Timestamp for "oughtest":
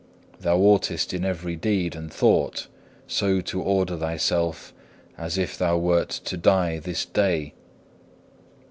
0.57-1.13